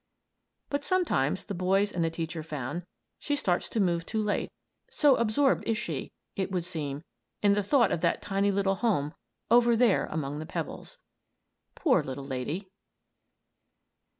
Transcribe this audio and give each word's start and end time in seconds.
But 0.71 0.83
sometimes, 0.83 1.45
the 1.45 1.53
boys 1.53 1.91
and 1.91 2.03
the 2.03 2.09
teacher 2.09 2.41
found, 2.41 2.87
she 3.19 3.35
starts 3.35 3.69
to 3.69 3.79
move 3.79 4.03
too 4.03 4.19
late 4.19 4.49
so 4.89 5.15
absorbed 5.15 5.63
is 5.67 5.77
she, 5.77 6.11
it 6.35 6.51
would 6.51 6.65
seem, 6.65 7.03
in 7.43 7.53
the 7.53 7.61
thought 7.61 7.91
of 7.91 8.01
that 8.01 8.19
tiny 8.19 8.49
little 8.49 8.73
home 8.77 9.13
over 9.51 9.75
there 9.77 10.07
among 10.07 10.39
the 10.39 10.47
pebbles. 10.47 10.97
Poor 11.75 12.01
little 12.01 12.25
lady! 12.25 12.71